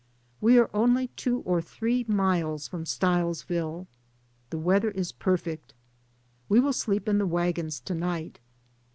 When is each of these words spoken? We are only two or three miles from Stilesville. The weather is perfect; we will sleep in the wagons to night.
We 0.41 0.57
are 0.57 0.71
only 0.73 1.09
two 1.09 1.41
or 1.41 1.61
three 1.61 2.05
miles 2.07 2.67
from 2.67 2.85
Stilesville. 2.85 3.85
The 4.49 4.57
weather 4.57 4.89
is 4.89 5.11
perfect; 5.11 5.75
we 6.49 6.59
will 6.59 6.73
sleep 6.73 7.07
in 7.07 7.19
the 7.19 7.27
wagons 7.27 7.79
to 7.81 7.93
night. 7.93 8.39